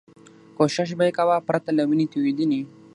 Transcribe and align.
کوښښ 0.57 0.89
به 0.97 1.03
یې 1.07 1.15
کاوه 1.17 1.37
پرته 1.47 1.71
له 1.77 1.83
وینې 1.89 2.05
توېدنې. 2.13 2.61